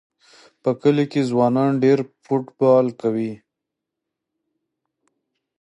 [0.63, 3.33] په کلي کې ځوانان ډېر فوټبال کوي.